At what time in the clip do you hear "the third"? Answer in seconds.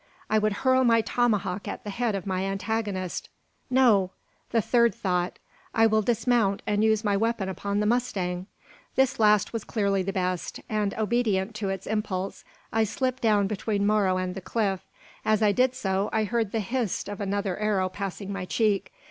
4.49-4.95